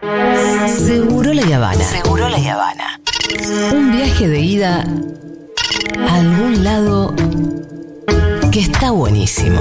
[0.00, 1.84] Seguro la Habana.
[1.84, 3.00] Seguro la Habana.
[3.72, 4.84] Un viaje de ida
[6.06, 7.14] a algún lado
[8.52, 9.60] que está buenísimo.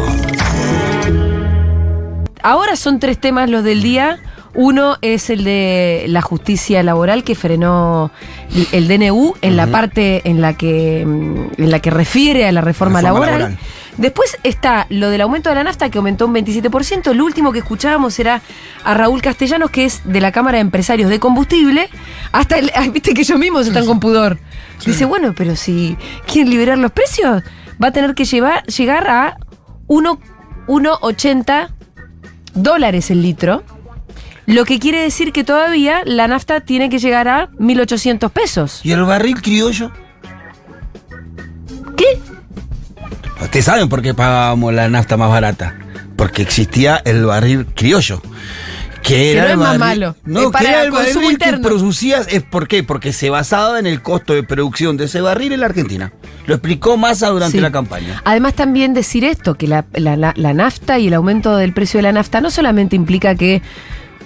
[2.43, 4.19] Ahora son tres temas los del día.
[4.53, 8.11] Uno es el de la justicia laboral que frenó
[8.71, 12.61] el DNU en la parte en la que mm, en la que refiere a la
[12.61, 13.39] reforma, Reforma laboral.
[13.39, 13.59] laboral.
[13.97, 17.13] Después está lo del aumento de la nafta que aumentó un 27%.
[17.13, 18.41] Lo último que escuchábamos era
[18.83, 21.89] a Raúl Castellanos, que es de la Cámara de Empresarios de Combustible.
[22.31, 24.39] Hasta el, viste que ellos mismos están con pudor.
[24.85, 25.97] Dice, bueno, pero si
[26.31, 27.43] quieren liberar los precios,
[27.81, 29.37] va a tener que llevar, llegar a
[29.87, 30.19] 1
[30.67, 31.69] 1,80
[32.53, 33.63] dólares el litro.
[34.45, 38.81] Lo que quiere decir que todavía la nafta tiene que llegar a 1.800 pesos.
[38.83, 39.91] ¿Y el barril criollo?
[41.97, 42.19] ¿Qué?
[43.41, 45.75] Ustedes saben por qué pagábamos la nafta más barata.
[46.15, 48.21] Porque existía el barril criollo.
[49.03, 51.53] Que era no el es más malo, No, es para que era el barril que
[51.59, 52.27] producías.
[52.29, 52.83] Es ¿Por qué?
[52.83, 56.11] Porque se basaba en el costo de producción de ese barril en la Argentina.
[56.45, 57.61] Lo explicó Massa durante Sí.
[57.61, 58.21] la campaña.
[58.25, 61.99] Además también decir esto, que la, la- la- la nafta y el aumento del precio
[61.99, 63.61] de la nafta no solamente implica que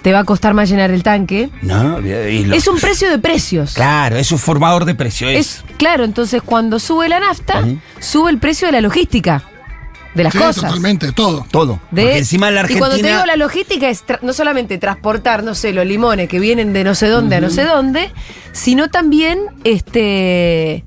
[0.02, 3.20] te va a costar más llenar el tanque, No, y lo- es un precio de
[3.20, 3.74] precios.
[3.74, 5.28] Claro, es un formador de precio.
[5.28, 7.64] Es, Es claro, entonces cuando sube la nafta,
[7.98, 9.42] sube el precio de la logística,
[10.14, 10.62] de las Sí, cosas.
[10.64, 11.44] totalmente, todo.
[11.50, 11.80] todo.
[11.90, 13.14] De- Porque encima en la Y cuando te Argentina.
[13.16, 16.94] digo la logística es no solamente transportar, no sé, los limones que vienen de no
[16.94, 18.12] sé dónde a no sé dónde,
[18.52, 20.84] sino también este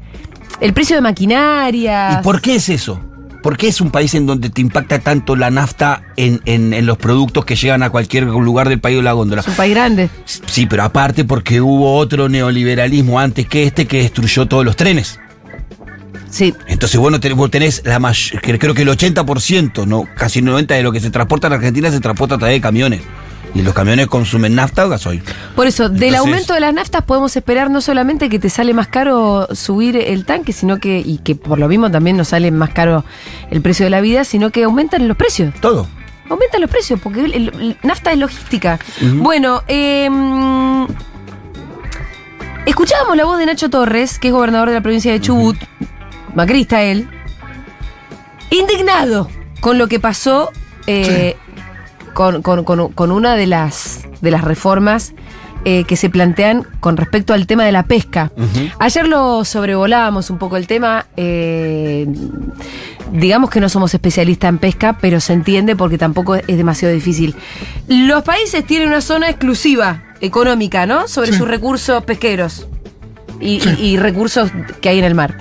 [0.62, 2.20] el precio de maquinaria.
[2.20, 3.02] ¿Y por qué es eso?
[3.46, 6.88] ¿Por qué es un país en donde te impacta tanto la nafta en, en- en
[6.88, 9.42] los productos que llegan a cualquier lugar del país de la góndola?
[9.42, 10.10] Es un país grande.
[10.26, 15.20] Sí, pero aparte porque hubo otro neoliberalismo antes que este que destruyó todos los trenes.
[16.32, 16.56] Sí.
[16.68, 20.40] Entonces vos, no tenés, vos tenés la may- que creo que el 80%, no, casi
[20.40, 23.02] el 90% de lo que se transporta en Argentina se transporta a través de camiones.
[23.56, 25.24] Y los camiones consumen nafta o gasoil.
[25.56, 28.88] Por eso, del aumento de las naftas podemos esperar no solamente que te sale más
[28.90, 32.72] caro subir el tanque, sino que, y que por lo mismo también nos sale más
[32.72, 33.06] caro
[33.50, 35.54] el precio de la vida, sino que aumentan los precios.
[35.62, 35.88] Todo.
[36.30, 38.78] Aumentan los precios, porque el, el- el nafta es logística.
[39.02, 40.10] Bueno, eh,
[42.66, 45.58] escuchábamos la voz de Nacho Torres, que es gobernador de la provincia de Chubut,
[46.34, 47.08] macrista él,
[48.50, 49.30] indignado
[49.62, 50.52] con lo que pasó
[50.88, 51.38] eh,
[52.16, 55.14] con, con- con- con una de las, de las reformas
[55.66, 58.32] eh, que se plantean con respecto al tema de la pesca.
[58.80, 61.06] Ayer lo sobrevolábamos un poco el tema.
[61.18, 62.08] eh,
[63.12, 67.36] digamos que no somos especialistas en pesca, pero se entiende porque tampoco es demasiado difícil.
[67.88, 71.08] Los países tienen una zona exclusiva económica, ¿no?
[71.08, 71.38] Sobre Sí.
[71.38, 72.68] sus recursos pesqueros
[73.40, 75.38] y, y- y recursos que hay en el mar,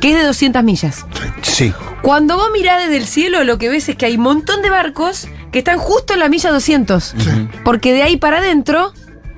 [0.00, 1.04] que es de 200 millas.
[1.42, 1.72] Sí.
[2.02, 4.70] Cuando vos mirás desde el cielo, lo que ves es que hay un montón de
[4.70, 7.14] barcos que están justo en la milla 200.
[7.64, 8.92] Porque de ahí para adentro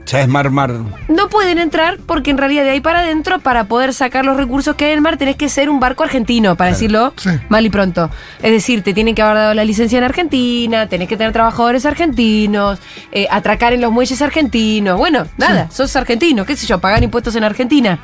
[0.07, 0.73] Ya es mar, mar.
[1.09, 4.77] no pueden entrar, porque en realidad de ahí para adentro, para poder sacar los recursos
[4.77, 7.31] que hay en el mar, tenés que ser un barco argentino, para decirlo Sí.
[7.49, 8.11] mal y pronto.
[8.43, 11.87] Es decir, te tienen que haber dado la licencia en Argentina, tenés que tener trabajadores
[11.87, 12.79] argentinos,
[13.11, 14.99] eh, atracar en los muelles argentinos.
[14.99, 17.99] Bueno, nada, sos argentino, qué sé yo, pagar impuestos en Argentina.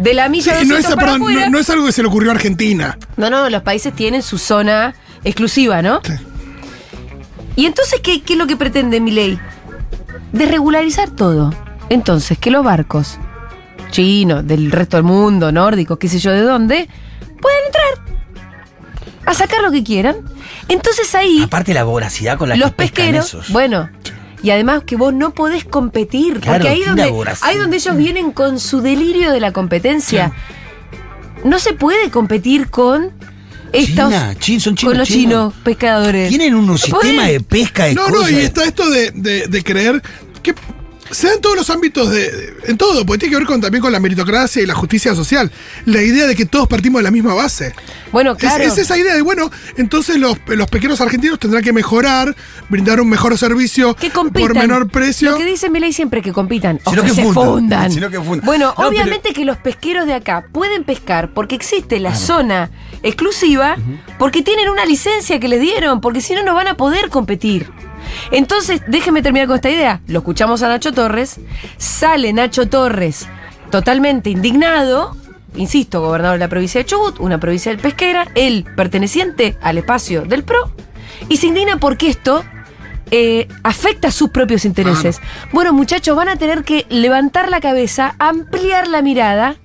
[0.00, 1.92] De la milla Sí, no 200 es, para perdón, afuera- no, no es algo que
[1.92, 2.98] se le ocurrió a Argentina.
[3.16, 4.94] no, no, los países tienen su zona
[5.24, 6.00] exclusiva, ¿no?
[6.04, 6.12] Sí.
[7.56, 9.38] Y entonces, ¿qué, qué es lo que pretende mi ley?
[10.32, 11.52] Desregularizar todo.
[11.88, 13.18] Entonces, que los barcos
[13.90, 16.88] chinos, del resto del mundo, nórdicos, qué sé yo de dónde,
[17.40, 18.14] puedan entrar
[19.26, 20.16] a sacar lo que quieran.
[20.68, 23.50] Entonces ahí, Aparte la voracidad con la los que pesqueros, esos.
[23.50, 23.90] bueno,
[24.42, 27.12] y además que vos no podés competir, Claro, porque ahí donde,
[27.42, 30.32] ahí donde ellos vienen con su delirio de la competencia,
[31.44, 33.12] no se puede competir con
[33.72, 35.22] estos, China, chin, son chinos, con los chinos.
[35.22, 36.28] chinos pescadores.
[36.28, 39.62] Tienen un No sistema de pesca de No, no, y está esto de, de- de
[39.62, 40.02] creer
[41.10, 43.60] se da en todos los ámbitos de, de- en todo, porque tiene que ver con,
[43.60, 45.50] también con la meritocracia y la justicia social.
[45.86, 47.74] La idea de que todos partimos de la misma base.
[48.12, 48.64] Bueno, Es- claro.
[48.64, 52.34] Es, esa idea de, bueno, entonces los, los pequeños argentinos tendrán que mejorar,
[52.68, 54.48] brindar un mejor servicio que compitan.
[54.48, 55.32] por menor precio.
[55.32, 56.80] Lo que dice Milei siempre es que compitan.
[56.84, 57.44] O Sino que, que se fundan.
[57.44, 57.92] fundan.
[57.92, 58.46] Sino que fundan.
[58.46, 62.70] Bueno, No, pero- obviamente que los pesqueros de acá pueden pescar porque existe la zona
[63.02, 63.76] exclusiva,
[64.18, 67.70] porque tienen una licencia que les dieron, porque si no, no van a poder competir.
[68.30, 70.00] Entonces, déjeme terminar con esta idea.
[70.06, 71.40] Lo escuchamos a Nacho Torres.
[71.76, 73.28] Sale Nacho Torres
[73.70, 75.16] totalmente indignado.
[75.56, 80.22] Insisto, gobernador de la provincia de Chubut, una provincia del pesquera, él perteneciente al espacio
[80.22, 80.70] del PRO,
[81.28, 82.44] y se indigna porque esto
[83.10, 85.20] eh, afecta sus propios intereses.
[85.52, 89.56] Bueno, muchachos, van a tener que levantar la cabeza, ampliar la mirada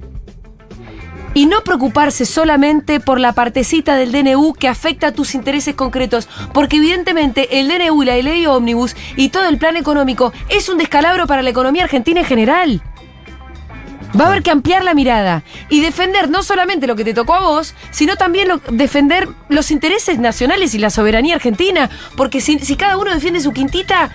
[1.36, 6.28] y no preocuparse solamente por la partecita del DNU que afecta a tus intereses concretos,
[6.54, 10.80] porque evidentemente el DNU y la ley ómnibus y todo el plan económico es un
[10.80, 12.82] descalabro para la economía argentina en general.
[14.20, 17.36] Va a haber que ampliar la mirada y defender no solamente lo que te tocó
[17.36, 22.78] a vos, sino también defender los intereses nacionales y la soberanía argentina, porque si, si
[22.78, 24.10] cada uno defiende su quintita,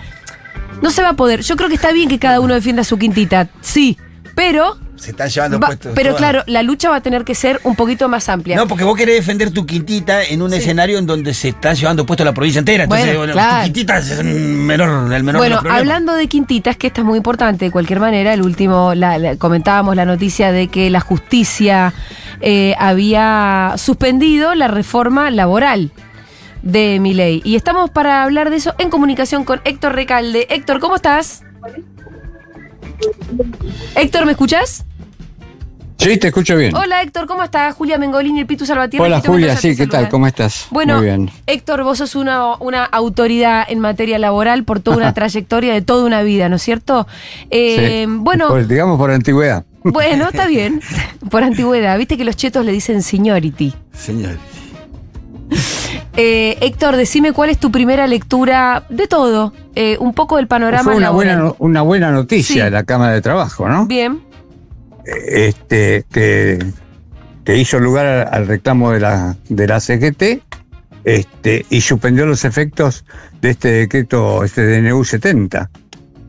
[0.81, 1.41] no se va a poder.
[1.41, 3.95] Yo creo que está bien que cada uno defienda su quintita, sí,
[4.33, 4.80] pero...
[5.01, 5.93] Se están llevando va- puestos.
[5.95, 6.19] pero todas.
[6.21, 8.55] claro, la lucha va a tener que ser un poquito más amplia.
[8.55, 10.57] No, porque vos querés defender tu quintita en un Sí.
[10.57, 12.83] escenario en donde se está llevando puesto la provincia entera.
[12.83, 13.57] Entonces, Bueno, bueno, claro.
[13.57, 17.01] tu quintita es el menor, el menor de Bueno, los hablando de quintitas, que esta
[17.01, 20.89] es muy importante, de cualquier manera, el último, la- la- comentábamos la noticia de que
[20.89, 21.93] la justicia
[22.41, 25.91] eh, había suspendido la reforma laboral
[26.63, 27.41] de mi ley.
[27.43, 30.47] Y estamos para hablar de eso en comunicación con Héctor Recalde.
[30.49, 31.43] Héctor, ¿cómo estás?
[33.95, 34.85] Héctor, ¿me escuchas?
[36.01, 36.75] Sí, te escucho bien.
[36.75, 37.75] Hola Héctor, ¿cómo estás?
[37.75, 39.05] Julia Mengolini, el Pitu Salvatierra.
[39.05, 40.09] Hola Julia, sí, ¿qué tal?
[40.09, 40.65] ¿Cómo estás?
[40.71, 41.29] Bueno, Muy bien.
[41.45, 46.05] Héctor, vos sos una, una autoridad en materia laboral por toda una trayectoria de toda
[46.05, 47.07] una vida, ¿no es cierto?
[47.51, 48.11] Eh, Sí.
[48.19, 49.63] Bueno, Por- digamos por antigüedad.
[49.83, 50.81] bueno, está bien.
[51.29, 51.97] Por antigüedad.
[51.97, 53.73] Viste que los chetos le dicen seniority.
[53.93, 54.37] Señor.
[56.17, 59.53] Eh, Héctor, decime cuál es tu primera lectura de todo.
[59.75, 61.37] Eh, un poco del panorama Fue una laboral.
[61.41, 62.59] buena, una buena noticia Sí.
[62.61, 63.85] de la Cámara de Trabajo, ¿no?
[63.85, 64.19] Bien,
[65.05, 66.59] Este, que,
[67.43, 70.23] que hizo lugar al, al reclamo de la, de la CGT
[71.03, 73.05] este, y suspendió los efectos
[73.41, 75.69] de este decreto, este DNU 70,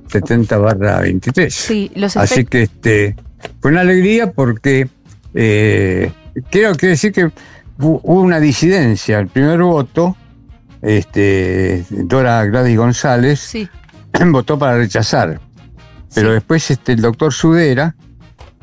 [0.09, 1.55] 70 barra 23.
[1.55, 3.17] sí, los Así que este
[3.61, 4.89] fue una alegría porque
[5.35, 6.11] eh,
[6.51, 7.33] quiero, quiero decir que hu-
[7.79, 9.19] hubo una disidencia.
[9.19, 10.17] El primer voto,
[10.81, 13.69] este, Dora Gladys González, Sí,
[14.27, 15.41] votó para rechazar.
[16.15, 16.35] Pero sí.
[16.35, 17.95] después este, el doctor Sudera,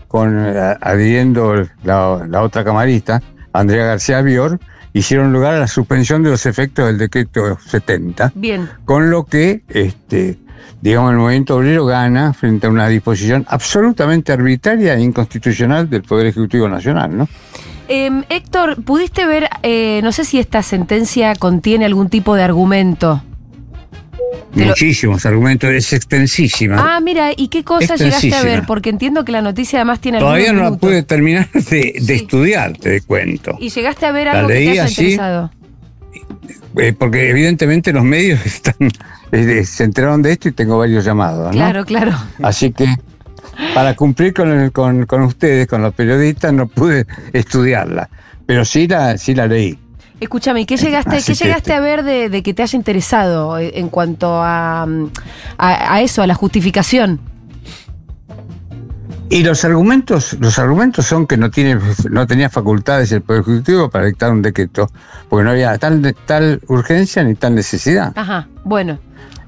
[0.10, 3.22] con eh, adhiriendo la, la otra camarista,
[3.54, 4.60] Andrea García Bior,
[4.92, 8.68] hicieron lugar a la suspensión de los efectos del decreto 70 Bien.
[8.86, 10.38] con lo que, este,
[10.82, 16.28] digamos, el movimiento obrero gana frente a una disposición absolutamente arbitraria e inconstitucional del Poder
[16.28, 17.28] Ejecutivo Nacional, ¿no?
[17.88, 23.24] Em, Héctor, ¿pudiste ver, eh, no sé si esta sentencia contiene algún tipo de argumento?
[24.56, 26.96] Lo- Muchísimos argumentos, es extensísima.
[26.96, 28.63] Ah, mira, ¿y qué cosa llegaste a ver?
[28.66, 32.13] Porque entiendo que la noticia además tiene Todavía no la pude terminar de, de Sí.
[32.13, 33.56] estudiar, te cuento.
[33.60, 35.01] ¿Y llegaste a ver La algo que te leí haya así.
[35.01, 35.51] interesado?
[36.78, 38.74] Eh, porque evidentemente los medios están,
[39.31, 41.51] eh, se enteraron de esto y tengo varios llamados, ¿no?
[41.51, 42.13] Claro, claro.
[42.42, 42.88] Así que
[43.75, 48.10] para cumplir con, el- con, con ustedes, con los periodistas, no pude estudiarla,
[48.48, 49.78] pero sí la, sí la leí.
[50.19, 53.57] Escúchame, ¿y ¿qué llegaste, ¿qué llegaste este- a ver de, de que te haya interesado
[53.57, 57.19] eh, en cuanto a, a, a eso, a la justificación?
[59.31, 61.80] Y los argumentos, los argumentos son que no tiene,
[62.10, 64.89] no tenía facultades el Poder Ejecutivo para dictar un decreto,
[65.30, 68.12] porque no había tal, tal urgencia ni tal necesidad.
[68.15, 68.98] Ajá, bueno,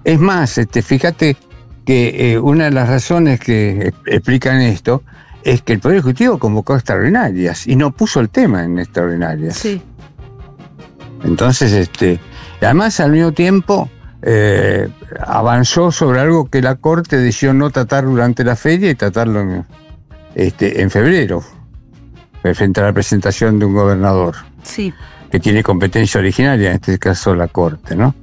[0.04, 1.36] Es más, este, fíjate
[1.84, 5.02] que eh, una de las razones que explican esto
[5.44, 9.58] es que el Poder Ejecutivo convocó extraordinarias y no puso el tema en extraordinarias.
[9.58, 9.82] sí.
[11.24, 12.20] Entonces, este,
[12.62, 13.90] además al mismo tiempo
[14.24, 14.88] eh,
[15.26, 19.66] avanzó sobre algo que la Corte decidió no tratar durante la feria y tratarlo en,
[20.36, 21.44] este, en febrero,
[22.56, 24.94] frente a la presentación de un gobernador Sí,
[25.32, 28.14] que tiene competencia originaria, en este caso la Corte, ¿no?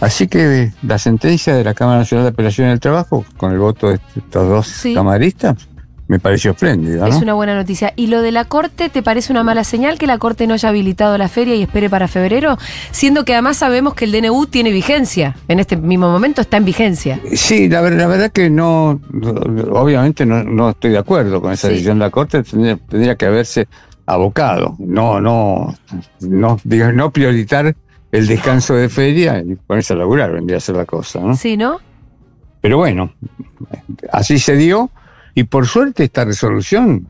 [0.00, 3.90] Así que la sentencia de la Cámara Nacional de Apelación del Trabajo, con el voto
[3.90, 4.94] de estos dos Sí.
[4.94, 5.68] camaristas,
[6.10, 7.92] me pareció espléndida, es una buena noticia.
[7.94, 10.68] ¿Y lo de la Corte, te parece una mala señal que la Corte no haya
[10.68, 12.58] habilitado la feria y espere para febrero?
[12.90, 15.36] Siendo que además sabemos que el DNU tiene vigencia.
[15.46, 17.20] En este mismo momento está en vigencia.
[17.32, 19.30] Sí, la, la verdad que no, no-
[19.78, 21.74] obviamente no, no estoy de acuerdo con esa Sí.
[21.74, 23.68] decisión de la Corte, tendría, tendría que haberse
[24.06, 25.72] abocado, no, no,
[26.18, 27.76] no, digo, no prioritar
[28.10, 31.36] el descanso de feria y ponerse a laburar, vendría a ser la cosa, ¿no?
[31.36, 31.78] ¿Sí, no?
[32.60, 33.12] Pero bueno,
[34.12, 34.90] así se dio,
[35.34, 37.06] y por suerte esta resolución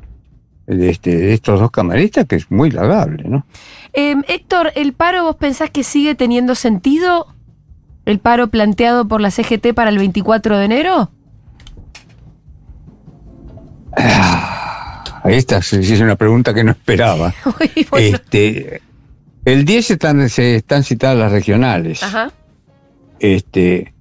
[0.66, 3.44] de, este, de estos dos camaristas, que es muy lagable, ¿no?
[3.92, 7.34] Eh, Héctor, ¿el paro vos pensás que sigue teniendo sentido?
[8.04, 11.10] ¿El paro planteado por la CGT para el 24 de enero?
[15.24, 17.34] Esta sí es una pregunta que no esperaba.
[17.60, 18.16] Uy, bueno.
[18.16, 18.80] Este,
[19.44, 22.02] el 10 están, se están citadas las regionales.
[22.02, 22.32] Ajá.
[23.18, 23.92] Este,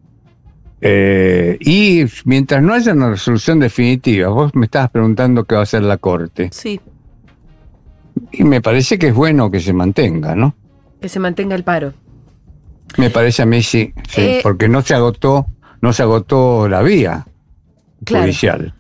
[0.82, 5.64] eh, y mientras no haya una resolución definitiva, vos me estabas preguntando qué va a
[5.64, 6.50] hacer la Corte.
[6.52, 6.80] Sí,
[8.32, 10.56] Y me parece que es bueno que se mantenga, ¿no?
[11.02, 11.94] que se mantenga el paro.
[12.98, 15.46] Me parece a mí sí, sí, Eh, porque no se agotó,
[15.82, 17.26] no se agotó la vía
[18.04, 18.24] Claro.
[18.26, 18.74] judicial.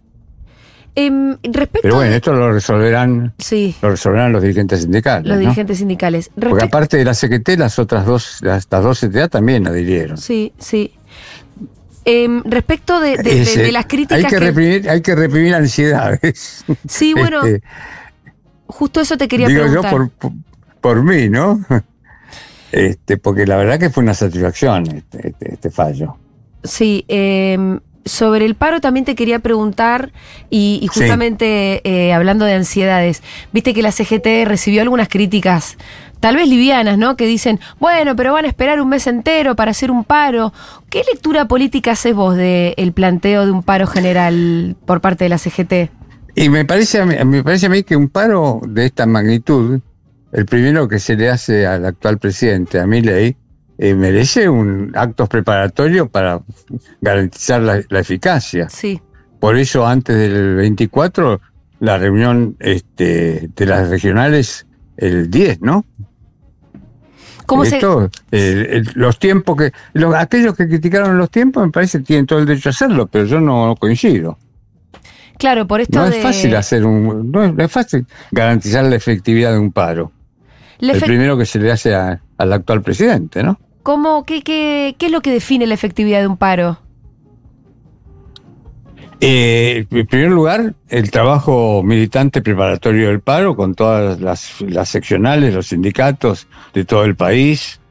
[0.95, 5.27] Em, respecto Pero bueno, esto lo resolverán, Sí, lo resolverán los dirigentes sindicales.
[5.27, 5.41] los ¿no?
[5.41, 6.29] dirigentes sindicales.
[6.37, 10.17] Porque aparte de la CGT, las otras dos, las, las dos CTA también adhirieron.
[10.17, 10.93] Sí, sí.
[12.05, 15.53] Em, respecto de, de- de- Ese- de las críticas hay que, reprimir, hay que reprimir
[15.55, 16.63] ansiedades.
[16.87, 17.61] Sí, bueno, Este,
[18.67, 19.91] justo eso te quería digo yo preguntar.
[19.91, 20.31] por, por,
[20.81, 21.63] por mí, ¿no?
[22.71, 26.17] Este, porque la verdad que fue una satisfacción este, este, este fallo.
[26.63, 30.11] Sí, em, sobre el paro también te quería preguntar,
[30.49, 30.99] y, y Sí.
[30.99, 35.77] justamente eh, hablando de ansiedades, viste que la CGT recibió algunas críticas,
[36.19, 37.15] tal vez livianas, ¿no?
[37.15, 40.53] Que dicen, bueno, pero van a esperar un mes entero para hacer un paro.
[40.89, 45.37] ¿Qué lectura política haces vos del planteo de un paro general por parte de la
[45.37, 45.91] CGT?
[46.35, 49.79] Y me parece, a mí, me parece a mí que un paro de esta magnitud,
[50.31, 53.35] el primero que se le hace al actual presidente, a Milei,
[53.77, 56.41] eh, merece un actos preparatorio para
[57.01, 58.69] garantizar la, la eficacia.
[58.69, 59.01] Sí,
[59.39, 61.39] Por eso antes del 24,
[61.79, 65.85] la reunión este, de las regionales el 10, ¿no?
[67.49, 67.75] ¿Cómo se...?
[67.77, 69.71] Esto, eh, el- los tiempos que...
[69.93, 73.07] los- aquellos que criticaron los tiempos me parece que tienen todo el derecho a hacerlo,
[73.07, 74.37] pero yo no coincido.
[75.37, 76.21] Claro, por esto No es de...
[76.21, 77.31] fácil hacer un...
[77.31, 80.11] No es, no es fácil garantizar la efectividad de un paro.
[80.79, 83.59] la el primero que se le hace al actual presidente, ¿no?
[83.83, 86.79] ¿cómo- qué, qué, qué es lo que define la efectividad de un paro?
[89.21, 95.53] Eh, en primer lugar, el trabajo militante preparatorio del paro con todas las, las seccionales,
[95.53, 97.81] los sindicatos de todo el país,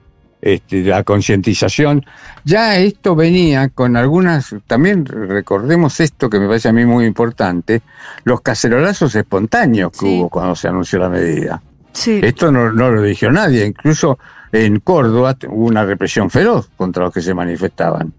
[0.41, 2.07] este, la concientización.
[2.45, 7.83] Ya esto venía con algunas, también recordemos esto que me parece a mí muy importante,
[8.25, 10.07] los cacerolazos espontáneos que Sí.
[10.19, 11.61] hubo cuando se anunció la medida.
[11.93, 12.21] Sí.
[12.23, 14.19] Esto no, no lo dijo nadie, incluso
[14.53, 18.15] en Córdoba hubo una represión feroz contra los que se manifestaban.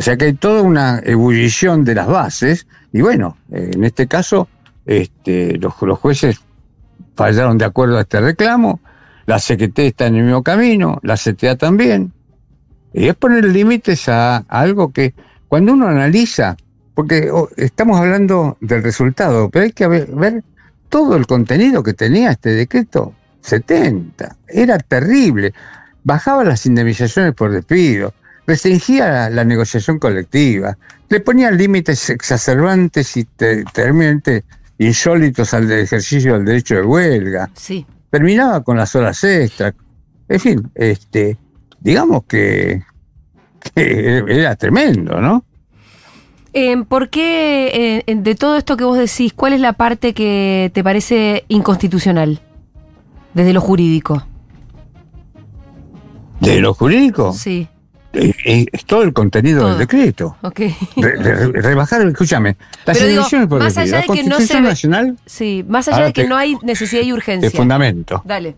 [0.00, 4.06] O sea que hay toda una ebullición de las bases y bueno, eh, en este
[4.06, 4.48] caso
[4.86, 6.40] este, los, los jueces
[7.16, 8.80] fallaron de acuerdo a este reclamo,
[9.26, 12.14] la CGT está en el mismo camino, la CTA también.
[12.94, 15.12] Y es poner límites a, algo que
[15.48, 16.56] cuando uno analiza,
[16.94, 20.42] porque estamos hablando del resultado, pero hay que ver, ver
[20.88, 24.34] todo el contenido que tenía este decreto 70.
[24.48, 25.52] Era terrible.
[26.04, 28.14] Bajaba las indemnizaciones por despido,
[28.50, 30.76] restringía la, la negociación colectiva,
[31.08, 34.44] le ponía límites exacerbantes y te- terriblemente
[34.78, 37.86] insólitos al ejercicio del derecho de huelga, Sí.
[38.10, 39.74] terminaba con las horas extras.
[40.28, 41.36] En fin, este,
[41.80, 42.82] digamos que,
[43.74, 45.44] que era tremendo, ¿no?
[46.52, 50.70] Eh, ¿Por qué, eh, de todo esto que vos decís, cuál es la parte que
[50.74, 52.40] te parece inconstitucional?
[53.34, 54.26] Desde lo jurídico.
[56.40, 57.68] De lo jurídico, Sí,
[58.12, 59.68] es todo el contenido Todo.
[59.70, 60.36] del decreto.
[60.42, 60.60] ok.
[60.96, 64.46] Re- re- rebajar, escúchame, las Pero digo, por más allá La de que no Constitución
[64.48, 67.50] se ve- Nacional Sí, más allá de que te- no hay necesidad y de urgencia.
[67.50, 68.22] fundamento.
[68.24, 68.56] Dale.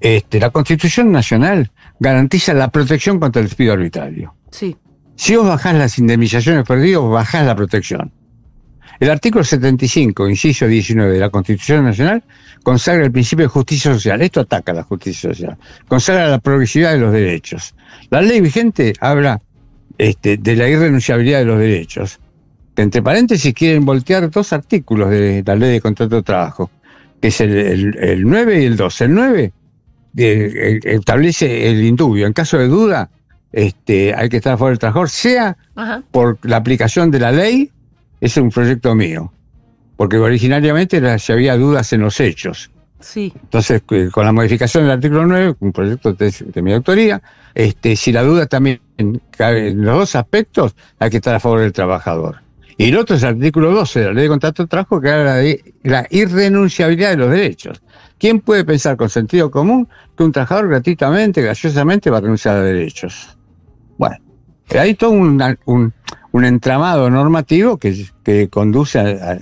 [0.00, 4.34] Este, la Constitución Nacional garantiza la protección contra el despido arbitrario.
[4.50, 4.76] Sí,
[5.16, 8.10] Si vos bajás las indemnizaciones perdidas, bajás la protección.
[9.00, 12.22] El artículo 75, inciso 19 de la Constitución Nacional,
[12.62, 14.20] consagra el principio de justicia social.
[14.20, 15.56] Esto ataca la justicia social.
[15.88, 17.74] Consagra la progresividad de los derechos.
[18.10, 19.40] La ley vigente habla
[19.96, 22.20] este, de la irrenunciabilidad de los derechos.
[22.76, 26.70] Que entre paréntesis quieren voltear dos artículos de la ley de contrato de trabajo,
[27.22, 29.04] que es el, el- el 9 y el 12.
[29.06, 29.52] El 9 eh,
[30.16, 32.26] eh, establece el indubio.
[32.26, 33.08] En caso de duda,
[33.50, 36.02] este, hay que estar a favor del trabajador, sea ajá.
[36.10, 37.70] por la aplicación de la ley,
[38.20, 39.32] es un proyecto mío.
[39.96, 42.70] Porque originariamente si había dudas en los hechos.
[43.00, 47.22] Sí, Entonces, con la modificación del artículo 9, un proyecto de, de mi autoría,
[47.54, 48.80] este, si la duda también
[49.30, 52.42] cabe en los dos aspectos, hay que estar a favor del trabajador.
[52.76, 55.10] Y el otro es el artículo 12 de la ley de contrato de trabajo, que
[55.10, 57.82] habla de la irrenunciabilidad de los derechos.
[58.18, 62.62] ¿Quién puede pensar con sentido común que un trabajador gratuitamente, graciosamente va a renunciar a
[62.62, 63.36] derechos?
[63.98, 64.16] Bueno,
[64.70, 65.92] hay todo un,
[66.32, 69.38] un entramado normativo que, que conduce, a,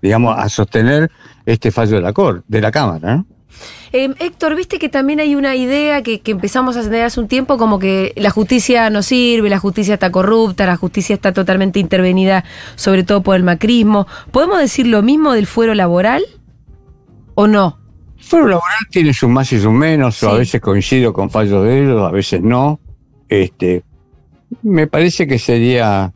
[0.00, 1.10] digamos, a sostener
[1.46, 3.26] este fallo de la, cor, de la Cámara, ¿no?
[3.92, 7.28] Eh, Héctor, viste que también hay una idea que, que empezamos a tener hace un
[7.28, 11.78] tiempo como que la justicia no sirve, la justicia está corrupta, la justicia está totalmente
[11.78, 12.44] intervenida,
[12.74, 14.06] sobre todo por el macrismo.
[14.30, 16.24] ¿Podemos decir lo mismo del fuero laboral
[17.34, 17.78] o no?
[18.16, 20.26] El fuero laboral tiene sus más y sus menos, Sí.
[20.26, 22.80] a veces coincido con fallos de ellos, a veces no.
[23.28, 23.84] Este,
[24.62, 26.12] me parece que sería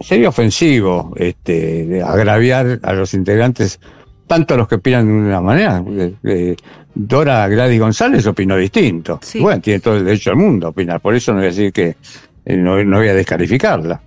[0.00, 3.80] sería ofensivo este, de agraviar a los integrantes,
[4.26, 5.82] tanto a los que opinan de una manera.
[6.24, 6.56] Eh,
[6.94, 9.18] Dora Gladys González opinó distinto.
[9.22, 9.40] Sí.
[9.40, 11.72] Bueno, tiene todo el derecho al mundo a opinar, por eso no voy a decir
[11.72, 11.96] que
[12.44, 14.00] eh, no, no voy a descalificarla.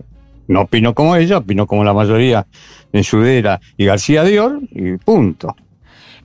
[0.47, 2.45] No opino como ella, opino como la mayoría
[2.91, 5.55] en Sudera y García Dior, y punto.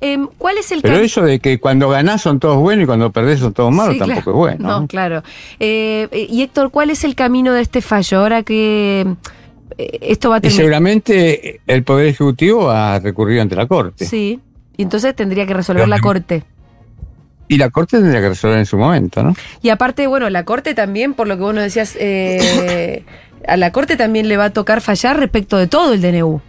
[0.01, 3.11] Em, ¿Cuál es el Pero eso de que cuando ganás son todos buenos y cuando
[3.11, 4.31] perdés son todos malos Sí, tampoco claro.
[4.31, 4.81] es bueno.
[4.81, 5.23] No, claro.
[5.59, 8.21] Eh, eh, y Héctor, ¿cuál es el camino de este fallo?
[8.21, 9.07] Ahora que
[9.77, 10.63] esto va a Y terminar.
[10.63, 14.05] seguramente el Poder Ejecutivo va a recurrir ante la Corte.
[14.07, 14.41] Sí.
[14.77, 16.45] Y entonces tendría que resolver la Corte.
[17.49, 19.35] Y la Corte tendría que resolver en su momento, ¿no?
[19.63, 23.05] Y aparte, bueno, la Corte también, por lo que vos nos decías, eh,
[23.47, 26.41] a la Corte también le va a tocar fallar respecto de todo el DNU.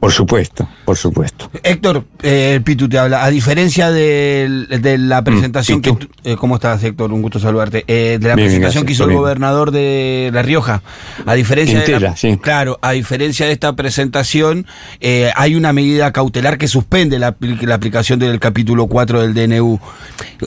[0.00, 1.50] Por supuesto, por supuesto.
[1.62, 3.22] Héctor, eh, Pitu te habla.
[3.22, 5.94] A diferencia de, la presentación que.
[6.24, 7.12] Eh, ¿Cómo estás, Héctor?
[7.12, 7.84] Un gusto saludarte.
[7.86, 9.20] Eh, de la Bien, presentación gracias, que hizo el bien.
[9.20, 10.82] gobernador de La Rioja.
[11.26, 12.00] A diferencia de.
[12.00, 12.38] La- sí.
[12.40, 14.66] Claro, a diferencia de esta presentación,
[15.00, 19.34] eh, hay una medida cautelar que suspende la, apli- la aplicación del capítulo 4 del
[19.34, 19.78] DNU.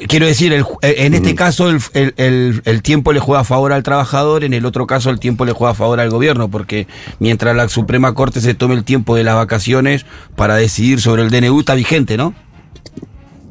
[0.07, 1.15] Quiero decir, el eh, en Mm.
[1.15, 1.79] este caso el,
[2.17, 5.51] el- tiempo le juega a favor al trabajador, en el otro caso el tiempo le
[5.51, 6.88] juega a favor al gobierno, porque
[7.19, 11.29] mientras la Suprema Corte se tome el tiempo de las vacaciones para decidir sobre el
[11.29, 12.33] DNU, está vigente, ¿no?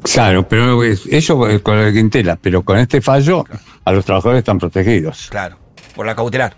[0.03, 3.45] Claro, pero es- eso es con el Quintela, pero con este fallo
[3.85, 5.27] a los trabajadores están protegidos.
[5.29, 5.57] Claro,
[5.95, 6.55] por la cautelar.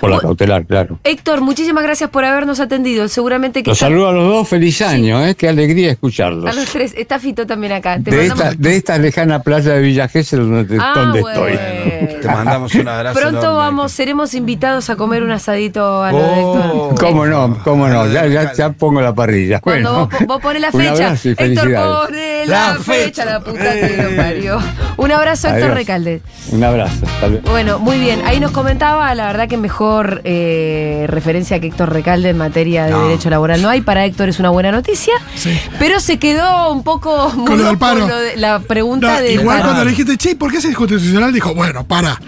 [0.00, 0.98] Por la cautelar, claro.
[1.04, 3.08] Héctor, muchísimas gracias por habernos atendido.
[3.08, 5.34] Seguramente que Los está- saludo a los dos, feliz año, ¿eh?
[5.34, 6.44] Qué alegría escucharlos.
[6.50, 6.94] a los tres.
[6.96, 7.98] Está Fito también acá.
[8.02, 11.46] Te De mandamos- esta, de esta lejana playa de Villa Gesell donde, Ah, donde bueno.
[11.46, 12.20] estoy.
[12.20, 13.18] Te mandamos un abrazo.
[13.18, 13.56] Pronto enorme.
[13.58, 16.90] vamos, seremos invitados a comer un asadito a lo de Oh.
[16.90, 16.98] Héctor.
[17.08, 17.58] ¿Cómo no?
[17.64, 18.06] ¿Cómo no?
[18.10, 19.60] Ya, ya, ya pongo la parrilla.
[19.60, 22.43] Cuando Bueno, vos, vos pones la fecha, Héctor felicidades.
[22.46, 23.24] La, La fecha, fecha.
[23.24, 24.58] la puta que lo parió.
[24.96, 25.74] Un abrazo, Héctor.
[25.74, 26.22] Recalde.
[26.52, 27.06] Un abrazo.
[27.22, 27.50] luego.
[27.50, 28.22] Bueno, muy bien.
[28.24, 32.90] Ahí nos comentaba, la verdad que mejor eh, referencia que Héctor Recalde en materia de
[32.92, 33.06] No.
[33.08, 33.80] derecho laboral no hay.
[33.80, 35.14] Para Héctor es una buena noticia.
[35.34, 35.58] Sí.
[35.78, 38.06] Pero se quedó un poco Con lo del paro.
[38.06, 39.62] de- la pregunta No, de igual paro.
[39.70, 41.32] cuando le dijiste, che, ¿por qué es inconstitucional?
[41.32, 42.20] Dijo, bueno, para.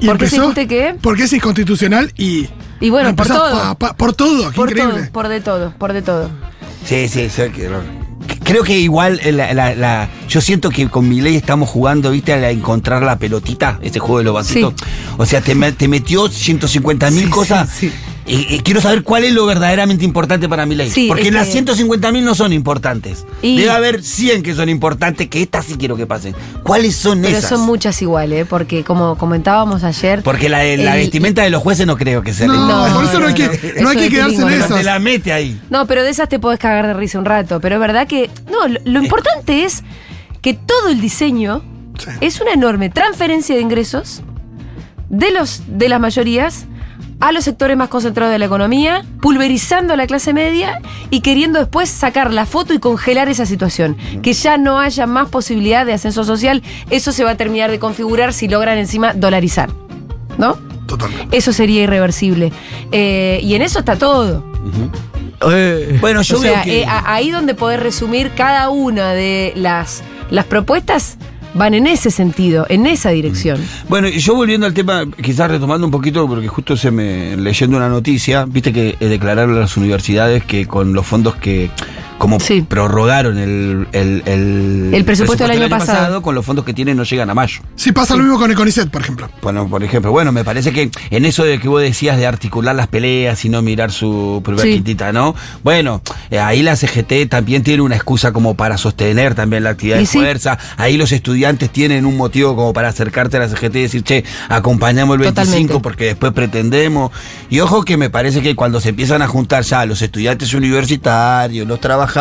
[0.00, 0.94] Y ¿Por qué se discute qué?
[1.00, 2.48] Porque es inconstitucional y.
[2.80, 3.58] Y bueno, por empezó todo.
[3.62, 5.02] pa- pa- por todo, qué por increíble.
[5.02, 6.30] todo, por de todo, por de todo.
[6.84, 7.70] Sí, sí, sí, que-
[8.44, 12.10] Creo que igual eh, la, la- la- yo siento que con mi ley estamos jugando,
[12.10, 14.74] viste, a encontrar la pelotita, este juego de los vasitos.
[15.16, 17.68] O sea, te, te metió 150 mil Sí, cosas.
[17.70, 17.92] sí,
[18.24, 20.90] y quiero saber cuál es lo verdaderamente importante para mi ley.
[20.90, 23.24] Sí, Porque es las que- 150 mil no son importantes.
[23.42, 26.34] Y- Debe haber 100 que son importantes, que estas sí quiero que pasen.
[26.62, 27.50] ¿Cuáles son Pero esas?
[27.50, 28.46] son muchas iguales, ¿eh?
[28.48, 30.22] porque como comentábamos ayer.
[30.22, 33.04] Porque la, la el- vestimenta de los jueces no creo que sea la No, por
[33.04, 34.76] eso no hay que, no, no hay que de quedarse en Pero esas.
[34.78, 35.60] te la mete ahí.
[35.70, 37.60] No, pero de esas te podés cagar de risa un rato.
[37.60, 38.30] Pero es verdad que.
[38.50, 39.82] No, lo, lo importante es
[40.40, 41.62] que todo el diseño
[41.98, 42.10] Sí.
[42.20, 44.22] es una enorme transferencia de ingresos
[45.10, 46.64] de, los, de las mayorías
[47.22, 51.60] a los sectores más concentrados de la economía, pulverizando a la clase media y queriendo
[51.60, 53.96] después sacar la foto y congelar esa situación.
[54.22, 57.78] Que ya no haya más posibilidad de ascenso social, eso se va a terminar de
[57.78, 59.70] configurar si logran encima dolarizar.
[60.36, 60.58] ¿No?
[60.88, 61.36] Totalmente.
[61.36, 62.52] Eso sería irreversible.
[62.90, 64.44] Eh, y en eso está todo.
[66.00, 66.82] Bueno, yo o sea, veo que.
[66.82, 71.18] eh, ahí donde podés resumir cada una de las, las propuestas
[71.54, 73.60] van en ese sentido, en esa dirección.
[73.88, 77.76] Bueno, y yo volviendo al tema, quizás retomando un poquito, porque justo se me leyendo
[77.76, 81.70] una noticia, viste que declararon las universidades que con los fondos que
[82.22, 82.62] como Sí.
[82.62, 86.22] prorrogaron el, el, el, El presupuesto del año pasado.
[86.22, 87.62] con los fondos que tienen no llegan a mayo.
[87.74, 89.28] Sí, pasa lo mismo con el CONICET, por ejemplo.
[89.42, 92.76] Bueno, por ejemplo, bueno, me parece que en eso de que vos decías de articular
[92.76, 94.74] las peleas y no mirar su primer Sí.
[94.74, 95.34] quintita, ¿no?
[95.64, 99.96] Bueno, eh, ahí la CGT también tiene una excusa como para sostener también la actividad
[99.96, 100.18] Y de sí.
[100.18, 100.58] fuerza.
[100.76, 104.22] Ahí los estudiantes tienen un motivo como para acercarte a la CGT y decir, che,
[104.48, 105.80] acompañamos el 25 Totalmente.
[105.82, 107.10] porque después pretendemos.
[107.50, 111.66] Y ojo que me parece que cuando se empiezan a juntar ya los estudiantes universitarios,
[111.66, 112.11] los trabajadores,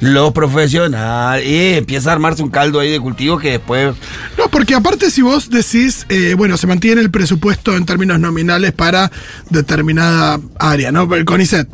[0.00, 3.94] los profesionales, y empieza a armarse un caldo ahí de cultivo que después
[4.36, 8.72] No, porque aparte si vos decís, eh, bueno, se mantiene el presupuesto en términos nominales
[8.72, 9.10] para
[9.50, 11.12] determinada área, ¿no?
[11.14, 11.68] El CONICET.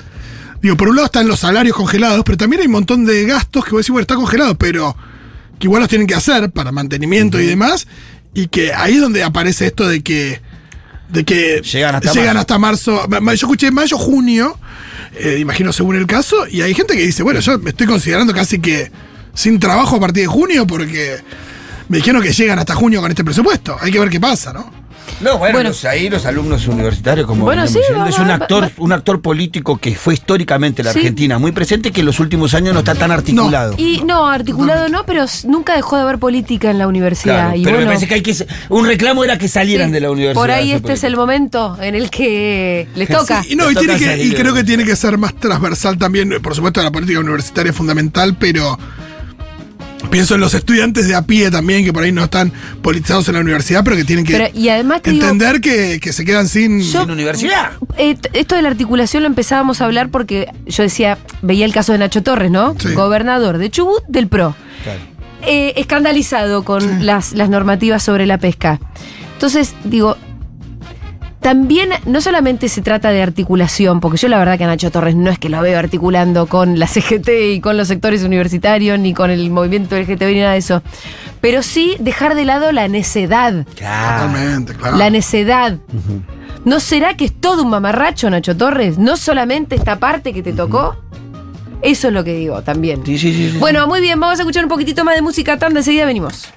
[0.62, 3.64] Digo, por un lado están los salarios congelados, pero también hay un montón de gastos
[3.64, 4.94] que vos decís, bueno, está congelado, pero
[5.58, 7.86] que igual los tienen que hacer para mantenimiento y demás,
[8.34, 10.40] y que ahí es donde aparece esto de que
[11.12, 12.38] de que Llegan hasta marzo.
[12.38, 13.06] hasta marzo.
[13.08, 14.56] Ma- ma- Yo escuché mayo, junio,
[15.18, 18.32] eh, imagino según el caso, y hay gente que dice, bueno, yo me estoy considerando
[18.32, 18.90] casi que
[19.34, 21.16] sin trabajo a partir de junio porque
[21.88, 23.76] me dijeron que llegan hasta junio con este presupuesto.
[23.80, 24.79] Hay que ver qué pasa, ¿no?
[25.20, 25.68] No, bueno, Bueno.
[25.70, 29.20] los- ahí los alumnos universitarios, como Bueno, sí, diciendo, es un actor, va- un actor
[29.20, 31.00] político que fue históricamente en la Sí.
[31.00, 33.74] Argentina muy presente que en los últimos años no está tan articulado.
[33.76, 37.34] Y no, articulado no, pero nunca dejó de haber política en la universidad.
[37.50, 38.34] Claro, y pero bueno, me parece que hay que
[38.70, 40.40] un reclamo era que salieran sí, de la universidad.
[40.40, 43.42] Por ahí este es el momento en el que les toca.
[43.48, 44.54] Y, no, y, tiene que, y creo ¿no?
[44.54, 46.30] que tiene que ser más transversal también.
[46.42, 48.78] Por supuesto, la política universitaria es fundamental, pero
[50.10, 53.34] Pienso en los estudiantes de a pie también, que por ahí no están politizados en
[53.34, 56.24] la universidad, pero que tienen que Pero, y además te digo, entender que, que se
[56.24, 56.80] quedan sin.
[56.80, 57.72] Yo- ¿En universidad?
[57.98, 61.92] eh, esto de la articulación lo empezábamos a hablar porque yo decía, veía el caso
[61.92, 62.74] de Nacho Torres, ¿no?
[62.78, 62.94] Sí.
[62.94, 64.54] Gobernador de Chubut del PRO.
[65.42, 68.78] Eh, escandalizado con las, las normativas sobre la pesca.
[69.34, 70.16] Entonces, digo,
[71.40, 75.14] también no solamente se trata de articulación, porque yo la verdad que a Nacho Torres
[75.14, 79.14] no es que lo veo articulando con la CGT y con los sectores universitarios, ni
[79.14, 80.82] con el movimiento LGTB ni nada de eso,
[81.40, 83.66] pero sí dejar de lado la necedad.
[83.74, 84.26] Claro.
[84.26, 84.96] Totalmente, claro.
[84.98, 85.78] La necedad.
[86.64, 88.98] ¿No será que es todo un mamarracho, Nacho Torres?
[88.98, 90.96] ¿No solamente esta parte que te tocó?
[91.80, 93.00] Eso es lo que digo también.
[93.06, 93.58] Sí, sí, sí, sí.
[93.58, 96.52] Bueno, muy bien, vamos a escuchar un poquitito más de música tanda, enseguida venimos.